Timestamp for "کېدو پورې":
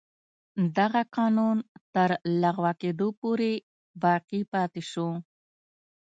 2.81-3.51